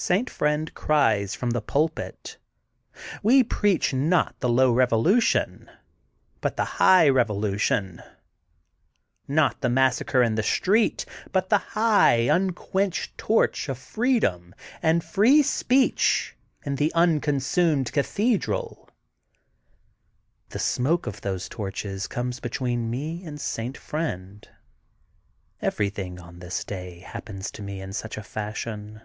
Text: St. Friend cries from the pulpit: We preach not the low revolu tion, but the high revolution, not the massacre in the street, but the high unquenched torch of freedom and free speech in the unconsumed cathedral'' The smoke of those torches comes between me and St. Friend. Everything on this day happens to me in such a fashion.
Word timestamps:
St. 0.00 0.30
Friend 0.30 0.72
cries 0.74 1.34
from 1.34 1.50
the 1.50 1.60
pulpit: 1.60 2.36
We 3.20 3.42
preach 3.42 3.92
not 3.92 4.36
the 4.38 4.48
low 4.48 4.72
revolu 4.72 5.20
tion, 5.20 5.68
but 6.40 6.56
the 6.56 6.64
high 6.76 7.08
revolution, 7.08 8.00
not 9.26 9.60
the 9.60 9.68
massacre 9.68 10.22
in 10.22 10.36
the 10.36 10.44
street, 10.44 11.04
but 11.32 11.48
the 11.48 11.58
high 11.58 12.28
unquenched 12.32 13.18
torch 13.18 13.68
of 13.68 13.76
freedom 13.76 14.54
and 14.82 15.02
free 15.02 15.42
speech 15.42 16.36
in 16.64 16.76
the 16.76 16.92
unconsumed 16.94 17.90
cathedral'' 17.90 18.88
The 20.50 20.60
smoke 20.60 21.08
of 21.08 21.22
those 21.22 21.48
torches 21.48 22.06
comes 22.06 22.38
between 22.38 22.88
me 22.88 23.24
and 23.24 23.40
St. 23.40 23.76
Friend. 23.76 24.48
Everything 25.60 26.20
on 26.20 26.38
this 26.38 26.62
day 26.64 27.00
happens 27.00 27.50
to 27.50 27.62
me 27.62 27.80
in 27.80 27.92
such 27.92 28.16
a 28.16 28.22
fashion. 28.22 29.00